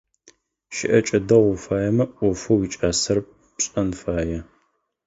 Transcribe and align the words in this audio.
Щыӏэкӏэ 0.75 1.19
дэгъу 1.27 1.51
уфаемэ, 1.55 2.05
ӏофэу 2.17 2.57
уикӏасэр 2.59 3.17
пшэн 3.55 3.89
фае. 3.99 4.39